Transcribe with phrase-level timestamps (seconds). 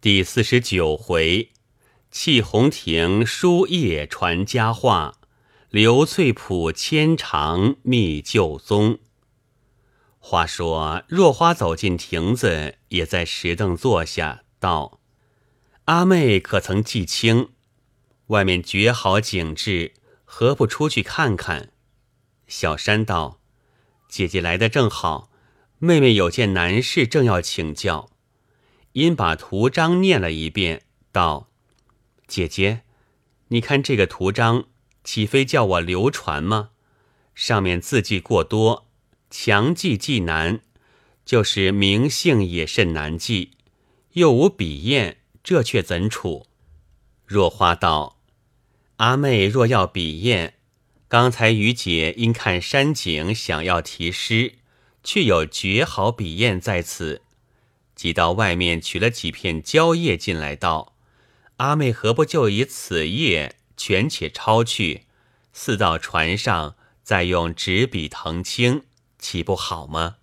[0.00, 1.50] 第四十九回，
[2.12, 5.18] 弃红亭书业传佳话，
[5.70, 9.00] 刘翠浦牵肠觅旧踪。
[10.20, 15.00] 话说若花走进亭子，也在石凳坐下，道
[15.86, 17.48] ：“阿妹可曾记清？
[18.28, 19.94] 外面绝好景致，
[20.24, 21.72] 何不出去看看？”
[22.46, 23.40] 小山道
[24.08, 25.32] ：“姐姐来的正好，
[25.78, 28.08] 妹妹有件难事，正要请教。”
[28.98, 31.48] 因把图章念了一遍，道
[32.26, 32.82] ：“姐姐，
[33.46, 34.64] 你看这个图章，
[35.04, 36.70] 岂非叫我流传吗？
[37.32, 38.88] 上面字迹过多，
[39.30, 40.62] 强记既难，
[41.24, 43.52] 就是名姓也甚难记，
[44.14, 46.46] 又无笔砚，这却怎处？”
[47.24, 48.18] 若花道
[48.98, 50.54] ：“阿妹若要笔砚，
[51.06, 54.54] 刚才于姐因看山景，想要题诗，
[55.04, 57.22] 却有绝好笔砚在此。”
[57.98, 60.94] 即到外面取了几片蕉叶进来，道
[61.58, 65.06] ：“阿妹何不就以此叶全且抄去，
[65.52, 68.84] 似到船上，再用纸笔誊清，
[69.18, 70.18] 岂不好吗？”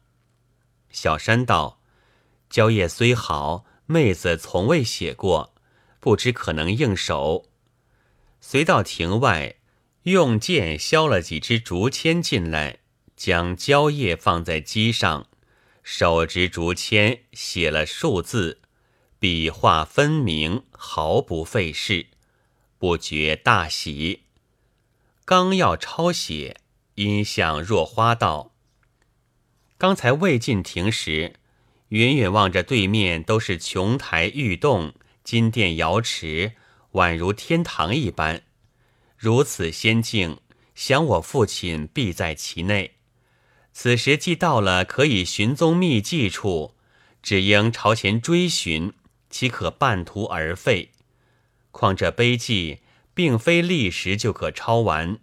[0.89, 1.81] 小山道
[2.50, 5.53] ：“蕉叶虽好，妹子从未写过，
[6.00, 7.50] 不知可能应手。”
[8.39, 9.55] 随到亭外，
[10.03, 12.80] 用剑削了几支竹签进来，
[13.17, 15.28] 将蕉叶放在机上。
[15.88, 18.59] 手执竹签，写了数字，
[19.19, 22.08] 笔画分明，毫不费事，
[22.80, 24.23] 不觉大喜。
[25.25, 26.58] 刚要抄写，
[26.95, 28.56] 因向若花道
[29.78, 31.36] ：“刚才未进亭时，
[31.89, 36.53] 远远望着对面都是琼台玉洞、金殿瑶池，
[36.94, 38.41] 宛如天堂一般。
[39.16, 40.39] 如此仙境，
[40.73, 42.94] 想我父亲必在其内。”
[43.78, 46.76] 此时既到了可以寻踪觅迹处，
[47.22, 48.94] 只应朝前追寻，
[49.30, 50.94] 岂可半途而废？
[51.72, 52.80] 况这碑记
[53.14, 55.20] 并非立时就可抄完，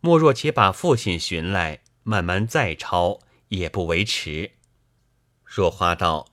[0.00, 4.52] 莫若且把父亲寻来，慢慢再抄，也不为迟。
[5.44, 6.28] 若花道：“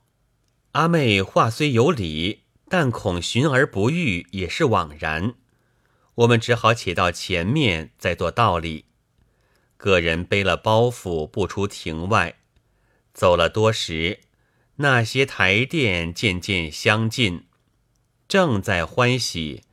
[0.72, 5.36] 阿妹话虽有理，但恐寻而不遇，也是枉然。
[6.16, 8.86] 我们只好且到前面再做道理。”
[9.82, 12.36] 个人背了包袱，不出亭外，
[13.16, 14.20] 走了多时，
[14.76, 17.46] 那些台殿渐渐相近，
[18.28, 19.64] 正在欢喜，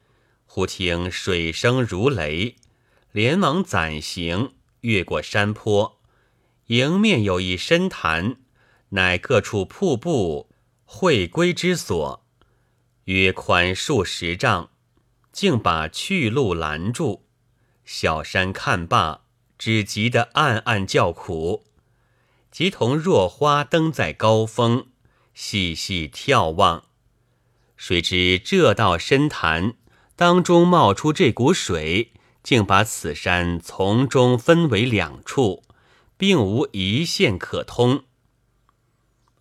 [0.47, 2.57] 忽听水声如雷，
[3.13, 6.01] 连忙暂行，越过山坡，
[6.69, 8.37] 迎面有一深潭，
[8.89, 10.49] 乃各处瀑布
[10.87, 12.25] 会归之所，
[13.05, 14.71] 约宽数十丈，
[15.33, 17.27] 竟把去路拦住。
[17.85, 19.28] 小山看罢。
[19.59, 21.65] 只急得暗暗叫苦，
[22.51, 24.87] 即同若花登在高峰，
[25.35, 26.85] 细细眺望。
[27.77, 29.75] 谁知这道深潭
[30.17, 35.63] 当中冒出这股水，竟把此山从中分为两处，
[36.17, 38.05] 并无一线可通。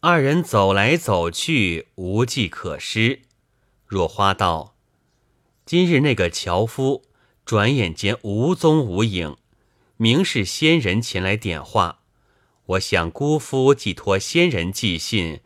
[0.02, 3.22] 二人走来走去，无计可施。
[3.88, 4.76] 若花道
[5.66, 7.04] ：“今日那个樵夫，
[7.46, 9.38] 转眼间无踪无影。”
[9.98, 12.00] 明是仙人前来点化，
[12.66, 15.42] 我想姑夫寄托仙人寄信，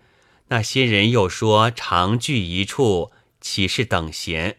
[0.49, 4.57] 那仙人又说常聚一处，岂是等闲？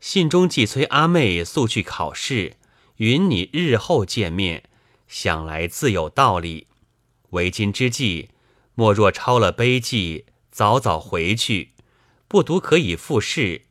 [0.00, 2.56] 信中既催阿妹速去考试，
[2.96, 4.64] 允你日后见面，
[5.06, 6.68] 想来自有道理。
[7.30, 8.30] 为今之计，
[8.74, 11.72] 莫若抄了碑记，早早回去，
[12.26, 13.66] 不读可以复试。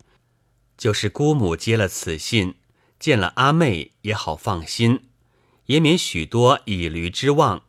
[0.77, 2.53] 就是姑母接了此信，
[2.99, 5.08] 见了阿妹也好放心。
[5.69, 7.63] 也免许多以驴之望。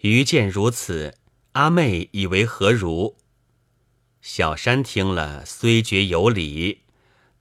[0.00, 1.14] 余见如此，
[1.52, 3.16] 阿妹以为何如？
[4.22, 6.80] 小山听了，虽觉有理，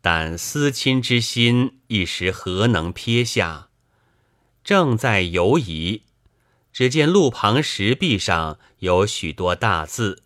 [0.01, 3.69] 但思亲之心一时何能撇下？
[4.61, 6.03] 正在犹疑，
[6.73, 10.23] 只见路旁石壁上有许多大字，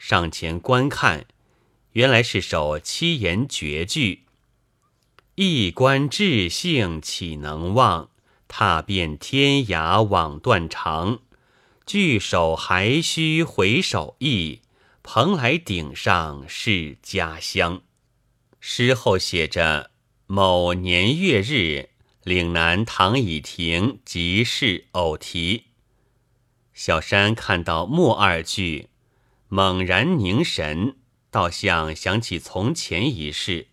[0.00, 1.26] 上前观看，
[1.92, 4.24] 原来是首七言绝句
[5.36, 8.10] ：“一观至性岂能忘？”
[8.48, 11.20] 踏遍天涯枉断肠，
[11.84, 14.60] 聚首还须回首意，
[15.02, 17.82] 蓬莱顶上是家乡。
[18.60, 19.90] 诗后写着
[20.26, 21.90] 某年月日，
[22.24, 25.64] 岭南唐以亭即是偶题。
[26.74, 28.88] 小山看到末二句，
[29.48, 30.96] 猛然凝神，
[31.30, 33.68] 倒像想起从前一事。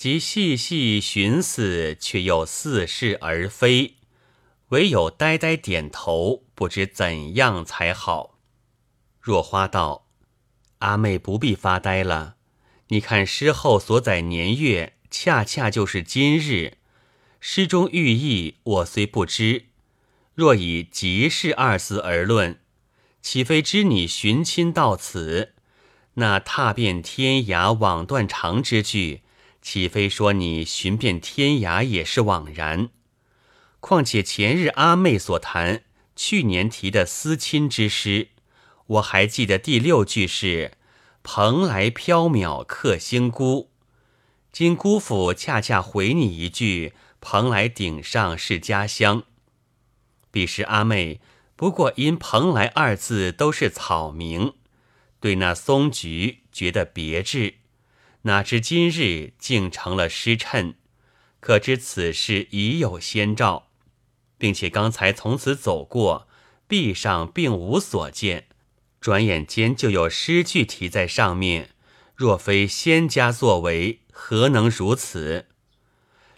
[0.00, 3.96] 即细细寻思，却又似是而非，
[4.68, 8.38] 唯有呆呆点头，不知怎样才好。
[9.20, 10.06] 若花道
[10.80, 12.36] ：“阿妹不必发呆了，
[12.88, 16.78] 你看诗后所载年月，恰恰就是今日。
[17.38, 19.66] 诗中寓意，我虽不知。
[20.34, 22.58] 若以即事二字而论，
[23.20, 25.52] 岂非知你寻亲到此？
[26.14, 29.20] 那踏遍天涯网断肠之句，
[29.62, 32.90] 岂非说你寻遍天涯也是枉然？
[33.80, 35.82] 况且前日阿妹所谈
[36.14, 38.28] 去年题的思亲之诗，
[38.86, 40.72] 我还记得第六句是。
[41.22, 43.70] 蓬莱缥缈客星孤，
[44.50, 49.24] 今姑父恰恰回你一句：蓬莱顶上是家乡。
[50.30, 51.20] 彼时阿妹
[51.56, 54.54] 不过因蓬莱二字都是草名，
[55.20, 57.56] 对那松菊觉得别致，
[58.22, 60.74] 哪知今日竟成了诗谶，
[61.40, 63.68] 可知此事已有先兆，
[64.36, 66.28] 并且刚才从此走过，
[66.68, 68.48] 壁上并无所见。
[69.00, 71.70] 转眼间就有诗句题在上面，
[72.14, 75.46] 若非仙家作为，何能如此？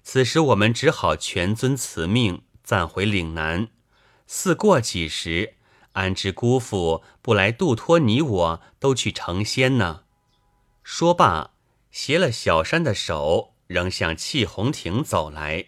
[0.05, 3.69] 此时我们只好全遵辞命，暂回岭南。
[4.29, 5.55] 似过几时，
[5.95, 10.03] 安知姑父不来度托你我，都去成仙呢？
[10.85, 11.52] 说罢，
[11.93, 15.67] 携了小山的手，仍向气红亭走来，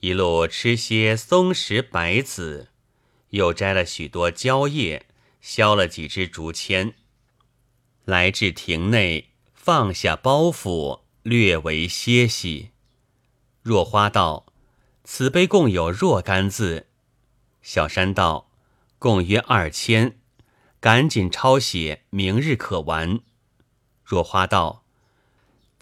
[0.00, 2.70] 一路吃些松石白子，
[3.30, 5.06] 又摘了许多蕉叶。
[5.40, 6.94] 削了几支竹签，
[8.04, 12.70] 来至亭内，放下包袱，略为歇息。
[13.60, 14.46] 若花道
[15.02, 16.86] ：“此碑共有若干字？”
[17.60, 18.52] 小山道
[19.00, 20.20] ：“共约二千。”
[20.78, 23.18] 赶紧抄写，明日可完。
[24.04, 24.81] 若花道：“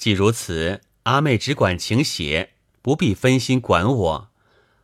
[0.00, 4.30] 既如此，阿妹只管请写，不必分心管我。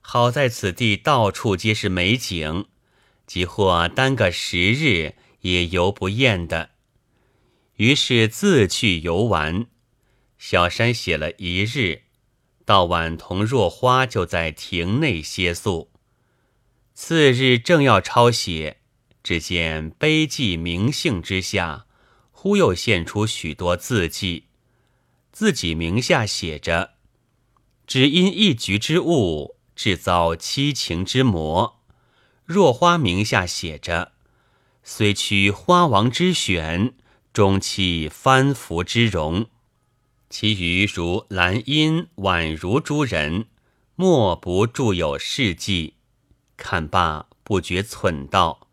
[0.03, 2.67] 好在此地到处皆是美景。”
[3.27, 6.73] 即或耽个十日，也游不厌的。
[7.77, 9.69] 于是自去游玩。
[10.37, 12.03] 小山写了一日，
[12.67, 15.91] 到晚同若花就在亭内歇宿。
[16.93, 18.81] 次日正要抄写，
[19.23, 21.87] 只见碑记名姓之下，
[22.31, 24.46] 忽又现出许多字迹，
[25.39, 26.95] 自己名下写着
[27.87, 31.83] ：“只因一局之物，致遭七情之魔。”
[32.47, 34.13] 若花名下写着
[34.83, 36.95] ：“虽取花王之选，
[37.35, 39.51] 终弃藩服之容。”
[40.31, 43.49] 其余如兰因、宛如诸人，
[43.95, 45.97] 莫不著有事迹。
[46.57, 48.69] 看罢，不觉忖道：“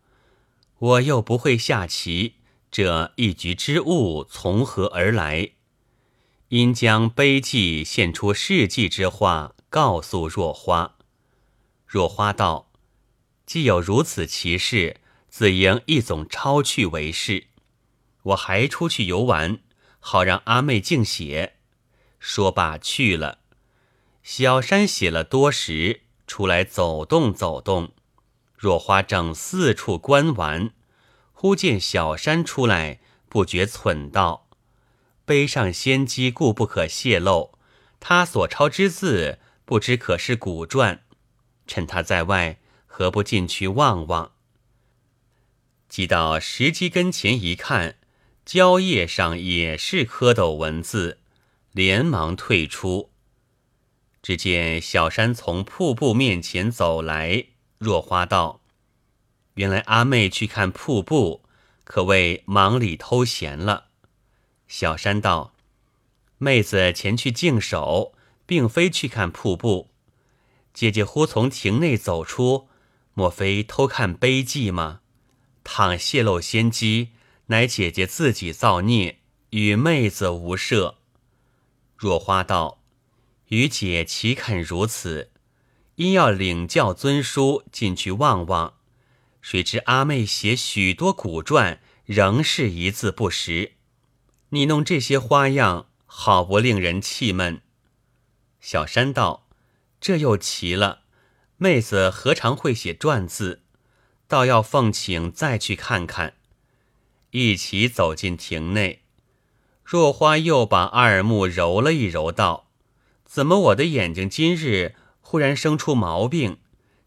[0.80, 2.36] 我又不会下棋，
[2.70, 5.50] 这一局之物从何而来？”
[6.54, 10.94] 因将碑记现出事迹之话，告诉若花。
[11.84, 12.70] 若花道。
[13.44, 17.48] 既有如此奇事，自应一总抄去为是。
[18.22, 19.58] 我还出去游玩，
[19.98, 21.56] 好让阿妹静写。
[22.20, 23.40] 说罢去了。
[24.22, 27.90] 小山写了多时，出来走动走动。
[28.56, 30.70] 若花正四处观玩，
[31.32, 34.43] 忽见小山出来，不觉忖道
[35.24, 37.58] ：“碑上仙机故不可泄露，
[38.00, 41.04] 他所抄之字，不知可是古传。
[41.66, 42.58] 趁他在外。”
[42.96, 44.34] 何不进去望望？
[45.88, 47.96] 即到石基跟前一看，
[48.44, 51.18] 蕉叶上也是蝌蚪文字，
[51.72, 53.10] 连忙退出。
[54.22, 57.46] 只见小山从瀑布面前走来，
[57.78, 58.60] 若花道
[59.54, 61.42] ：“原来阿妹去看瀑布，
[61.82, 63.86] 可谓忙里偷闲了。”
[64.66, 65.54] 小山道
[66.38, 68.14] ：“妹子前去净手，
[68.46, 69.90] 并非去看瀑布。
[70.72, 72.68] 姐姐忽从亭内走出。”
[73.16, 75.00] 莫非偷看碑记吗？
[75.62, 77.10] 倘泄露先机，
[77.46, 80.96] 乃姐姐自己造孽，与妹子无涉。
[81.96, 82.82] 若花道
[83.50, 85.30] ：“与姐岂肯如此？
[85.94, 88.74] 因要领教尊书，进去望望。
[89.40, 93.74] 谁知阿妹写许多古传，仍是一字不识。
[94.54, 97.60] 你弄这些花样，好不令人气闷。”
[98.60, 99.48] 小山道
[100.00, 101.00] ：“这又奇了。”
[101.58, 103.62] 妹子何尝会写篆字？
[104.28, 106.34] 倒要奉请再去看看。
[107.30, 109.02] 一起走进亭内，
[109.84, 112.70] 若花又把二目揉了一揉，道
[113.24, 116.58] ：“怎么我的眼睛今日忽然生出毛病，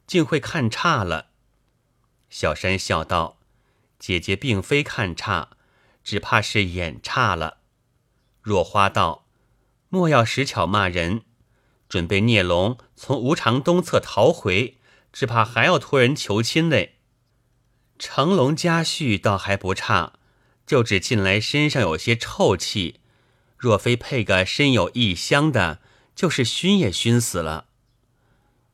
[0.06, 1.30] 竟会看差了？”
[2.30, 3.40] 小山笑道
[4.00, 5.57] ：“姐姐并非看差，
[6.08, 7.58] 只怕是眼差了。”
[8.42, 9.26] 若花道
[9.90, 11.24] ：“莫要使巧骂人。”
[11.90, 14.78] 准备孽龙从无常东侧逃回，
[15.12, 16.96] 只怕还要托人求亲嘞。
[18.00, 20.14] 成龙家婿倒还不差，
[20.66, 23.02] 就只近来身上有些臭气，
[23.58, 25.82] 若非配个身有异香的，
[26.16, 27.66] 就是熏也熏死了。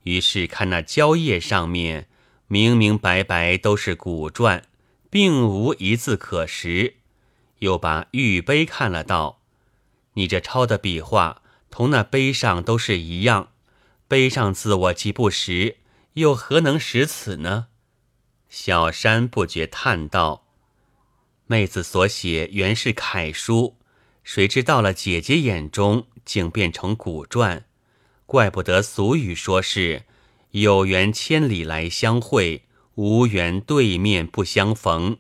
[0.04, 2.08] 于是看那蕉叶上面
[2.46, 4.63] 明明白白都是古篆，
[5.10, 6.98] 并无一字可识。
[7.63, 9.39] 又把玉碑看了，道
[10.15, 11.41] ：“你这抄的笔画，
[11.72, 13.51] 同那碑上都是一样。
[14.10, 15.77] 碑上字我既不识，
[16.15, 17.67] 又何能识此呢？”
[18.50, 20.46] 小山不觉叹道
[21.48, 23.77] ：“妹子所写原是楷书，
[24.25, 27.63] 谁知到了姐姐眼中，竟变成古篆。
[28.25, 30.03] 怪不得俗语说是
[30.51, 32.65] ‘有缘千里来相会，
[32.96, 35.17] 无缘对面不相逢’。”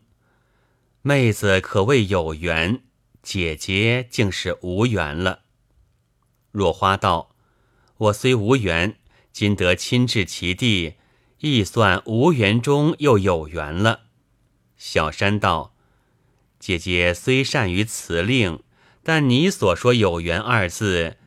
[1.05, 2.81] 妹子可谓有缘，
[3.21, 5.41] 姐姐竟是无缘了。
[6.49, 7.35] 若花道
[8.07, 8.97] ：“我虽无缘，
[9.33, 10.93] 今得亲至其地，
[11.39, 14.03] 亦算无缘中又有缘了。”
[14.79, 15.75] 小山道
[16.57, 18.63] ：“姐姐虽善于辞令，
[19.03, 21.17] 但你所说有缘二字，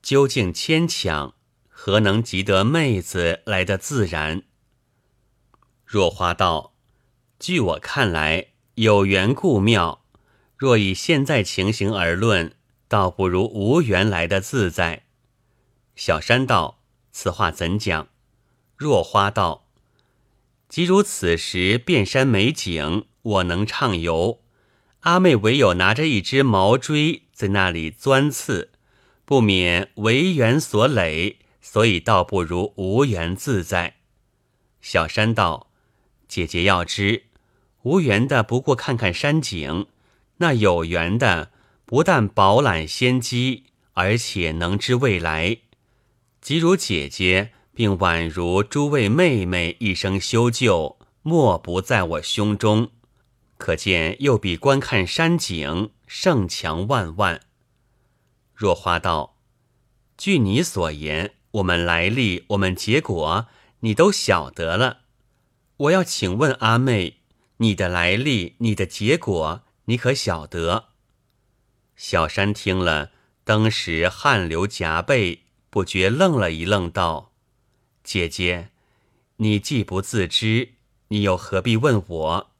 [0.00, 1.34] 究竟牵强，
[1.68, 4.44] 何能及得妹子来的自然？”
[5.84, 6.74] 若花道
[7.38, 10.04] ：“据我看来。”有缘故妙，
[10.56, 12.54] 若以现在情形而论，
[12.88, 15.04] 倒不如无缘来的自在。
[15.96, 16.80] 小山道
[17.12, 18.08] ：“此话怎讲？”
[18.78, 19.66] 若花道
[20.68, 24.40] ：“即如此时遍山美景，我能畅游。
[25.00, 28.70] 阿妹唯有拿着一只毛锥在那里钻刺，
[29.24, 33.96] 不免为缘所累，所以倒不如无缘自在。”
[34.80, 35.70] 小山道
[36.28, 37.24] ：“姐姐要知。”
[37.82, 39.86] 无缘的不过看看山景，
[40.36, 41.50] 那有缘的
[41.86, 45.58] 不但饱览先机，而且能知未来。
[46.40, 52.90] 即如姐姐，并宛如诸位妹妹一生修旧，莫不在我胸中。
[53.56, 57.40] 可见又比观看山景胜强万万。
[58.54, 59.36] 若花道，
[60.16, 63.46] 据你所言，我们来历，我们结果，
[63.80, 64.98] 你都晓得了。
[65.76, 67.19] 我要请问阿妹。
[67.62, 70.86] 你的来历，你的结果，你可晓得？
[71.94, 73.10] 小山听了，
[73.44, 77.32] 当时汗流浃背，不觉愣了一愣，道
[78.02, 78.70] ：“姐姐，
[79.36, 80.70] 你既不自知，
[81.08, 82.50] 你又何必问我？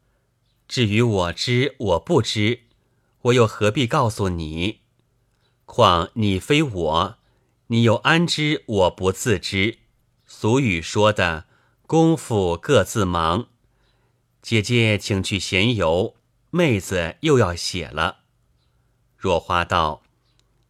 [0.69, 2.65] 至于我知我不知，
[3.23, 4.81] 我又何必告诉你？
[5.65, 7.19] 况你非我，
[7.69, 9.79] 你又安知我不自知？
[10.27, 11.47] 俗语说的，
[11.87, 13.47] 功夫各自忙。”
[14.43, 16.15] 姐姐，请去闲游。
[16.51, 18.21] 妹子又要写了。
[19.17, 20.03] 若花道：“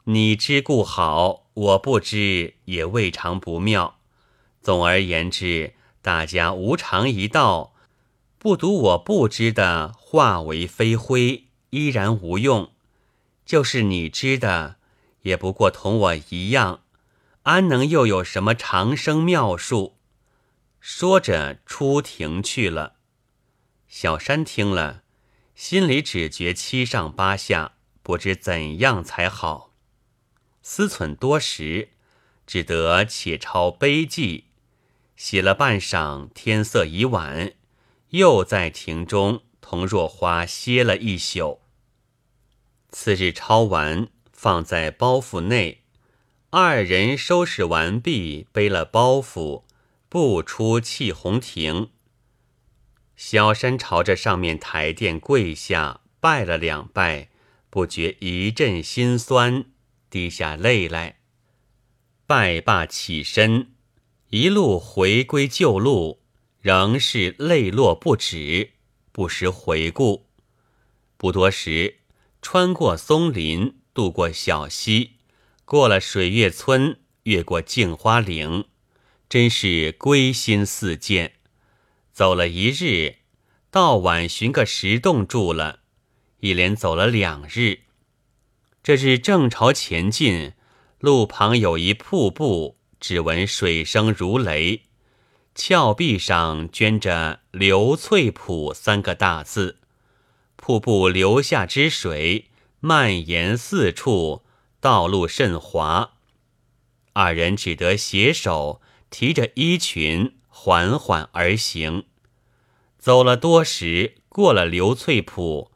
[0.04, 3.98] 你知故好，我不知也未尝不妙。
[4.60, 7.72] 总而言之，大家无常一道，
[8.38, 12.72] 不读我不知的，化为飞灰，依然无用。
[13.46, 14.76] 就是你知的，
[15.22, 16.80] 也不过同我一样，
[17.44, 19.96] 安能又有什么长生妙术？”
[20.80, 22.96] 说着，出庭去了。
[23.90, 25.02] 小山听了，
[25.56, 27.72] 心里只觉七上八下，
[28.04, 29.74] 不知怎样才好。
[30.62, 31.88] 思忖多时，
[32.46, 34.44] 只得且抄碑记，
[35.16, 37.52] 写了半晌，天色已晚，
[38.10, 41.60] 又在庭中同若花歇了一宿。
[42.90, 45.82] 次日抄完，放在包袱内，
[46.50, 49.64] 二人收拾完毕，背了包袱，
[50.08, 51.90] 步出气红亭。
[53.22, 57.28] 小山朝着上面台殿跪下，拜了两拜，
[57.68, 59.66] 不觉一阵心酸，
[60.08, 61.18] 滴下泪来。
[62.26, 63.72] 拜罢起身，
[64.30, 66.22] 一路回归旧路，
[66.62, 68.70] 仍是泪落不止，
[69.12, 70.30] 不时回顾。
[71.18, 71.98] 不多时，
[72.40, 75.16] 穿过松林，渡过小溪，
[75.66, 78.64] 过了水月村，越过镜花岭，
[79.28, 81.34] 真是归心似箭。
[82.12, 83.16] 走了一日，
[83.70, 85.80] 到晚寻个石洞住了，
[86.40, 87.80] 一连走了两日。
[88.82, 90.52] 这日正朝前进，
[90.98, 94.82] 路旁有一瀑布，只闻水声如雷，
[95.54, 99.78] 峭壁上镌着“流翠浦”三个大字。
[100.56, 102.50] 瀑布流下之水
[102.80, 104.44] 蔓延四处，
[104.80, 106.14] 道路甚滑。
[107.12, 112.04] 二人只得携手提着衣裙，缓缓而行。
[112.98, 115.70] 走了多时，过了流翠浦，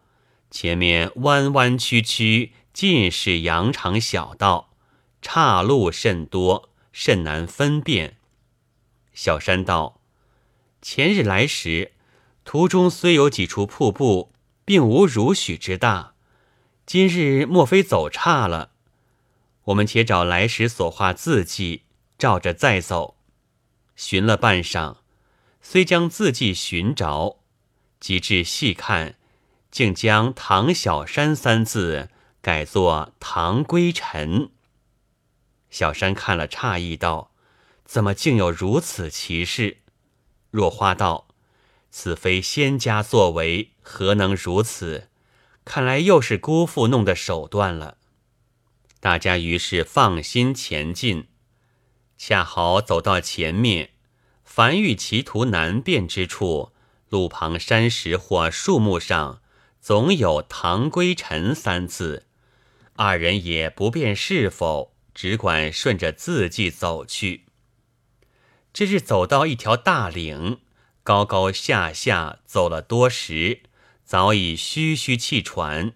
[0.50, 4.75] 前面弯弯曲曲，尽是羊肠小道，
[5.23, 8.19] 岔路甚多，甚难分辨。
[9.14, 10.02] 小山道
[10.83, 11.93] ：“前日来时，
[12.45, 14.35] 途中虽有几处瀑布，
[14.66, 16.12] 并无如许之大。
[16.85, 18.73] 今日莫非走岔了？
[19.64, 21.85] 我们且找来时所画字迹，
[22.19, 23.13] 照着再走。
[23.96, 24.96] 寻了半晌，
[25.60, 27.40] 虽将字迹寻着，
[28.00, 29.16] 及至细看，
[29.70, 32.10] 竟将“唐小山”三字
[32.40, 34.50] 改作“唐归尘”。
[35.70, 37.32] 小山看了，诧异道
[37.84, 39.78] ：“怎么竟有如此奇事？”
[40.50, 41.28] 若花道
[41.90, 45.08] ：“此非仙家作为，何能如此？
[45.64, 47.98] 看来又是姑父弄的手段了。”
[49.00, 51.28] 大家于是放心前进。
[52.16, 53.90] 恰好走到前面，
[54.44, 56.73] 凡遇歧途难辨之处，
[57.09, 59.40] 路旁山石或树木上，
[59.80, 62.26] 总有“唐归尘”三字。
[62.97, 64.94] 二人也不辨是否。
[65.14, 67.44] 只管顺着字迹走去。
[68.73, 70.59] 这日走到一条大岭，
[71.04, 73.61] 高高下下走了多时，
[74.02, 75.92] 早已吁吁气喘。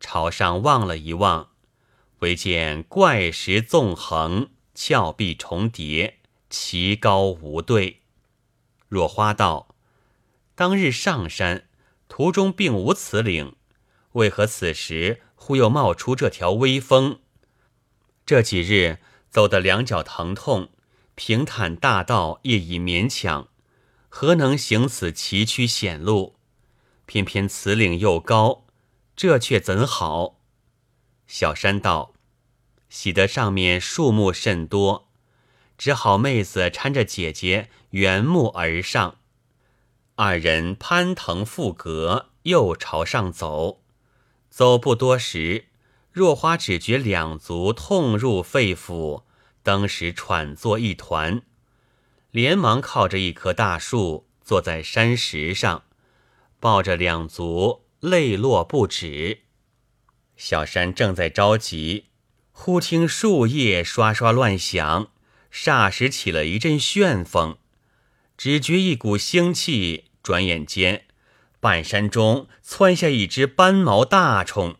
[0.00, 1.50] 朝上望了一望，
[2.20, 6.18] 唯见怪石纵横，峭壁重叠，
[6.50, 8.02] 奇高无对。
[8.88, 9.74] 若花道：
[10.54, 11.66] 当日上山
[12.08, 13.56] 途中并无此岭，
[14.12, 17.20] 为何此时忽又冒出这条微风？
[18.26, 18.98] 这几日
[19.30, 20.68] 走得两脚疼痛，
[21.14, 23.48] 平坦大道业已勉强，
[24.10, 26.36] 何能行此崎岖险路？
[27.06, 28.66] 偏偏此岭又高，
[29.16, 30.38] 这却怎好？
[31.26, 32.12] 小山道
[32.96, 35.10] ：“喜得上面树木甚多，
[35.76, 39.18] 只好妹子搀着姐姐缘木而上。
[40.14, 43.82] 二人攀藤附阁，又朝上走，
[44.48, 45.66] 走不多时。”
[46.10, 49.24] 若花只觉两足痛入肺腑，
[49.62, 51.42] 当时喘作一团，
[52.30, 55.82] 连忙靠着一棵大树，坐在山石上，
[56.58, 59.40] 抱着两足，泪落不止。
[60.38, 62.06] 小山正在着急，
[62.58, 65.10] 忽听树叶刷刷乱响，
[65.52, 67.58] 霎时起了一阵旋风，
[68.36, 71.04] 只觉一股腥气，转眼间，
[71.60, 74.76] 半山中窜下一只斑毛大虫。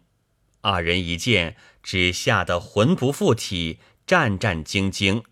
[0.63, 5.23] 二人一见，只吓得魂不附体，战战兢兢，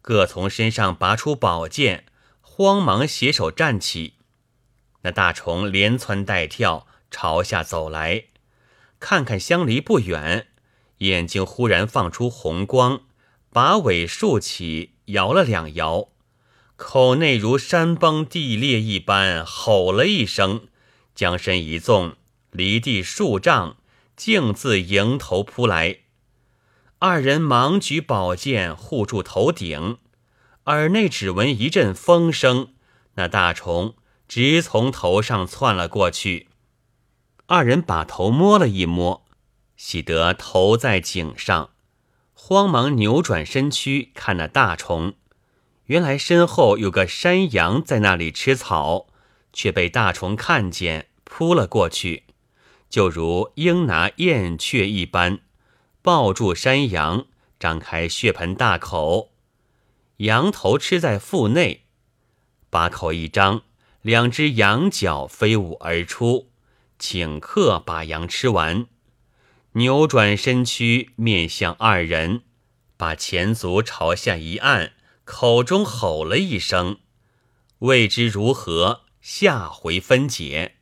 [0.00, 2.06] 各从身上拔出宝剑，
[2.40, 4.14] 慌忙携手站起。
[5.02, 8.26] 那大虫连窜带跳，朝下走来，
[9.00, 10.46] 看看相离不远，
[11.00, 13.02] 眼睛忽然放出红光，
[13.52, 16.08] 把尾竖起，摇了两摇，
[16.76, 20.68] 口内如山崩地裂一般，吼了一声，
[21.14, 22.14] 将身一纵，
[22.50, 23.76] 离地数丈。
[24.16, 26.00] 径自迎头扑来，
[26.98, 29.96] 二人忙举宝剑护住头顶，
[30.64, 32.74] 耳内只闻一阵风声，
[33.14, 33.94] 那大虫
[34.28, 36.48] 直从头上窜了过去。
[37.46, 39.24] 二人把头摸了一摸，
[39.82, 41.70] 喜得头在颈上，
[42.34, 45.14] 慌忙扭转身躯看那大虫，
[45.86, 49.06] 原来身后有个山羊在那里吃草，
[49.54, 52.24] 却被大虫看见，扑了过去。
[52.90, 55.38] 就如鹰拿燕雀一般，
[56.02, 57.24] 抱住山羊，
[57.58, 59.30] 张开血盆大口，
[60.18, 61.86] 羊头吃在腹内，
[62.68, 63.62] 把口一张，
[64.02, 66.50] 两只羊角飞舞而出，
[66.98, 68.86] 顷刻把羊吃完，
[69.74, 72.42] 扭转身躯面向二人，
[72.96, 76.98] 把前足朝下一按，口中吼了一声
[77.78, 80.78] ：“未知如何，下回分解。”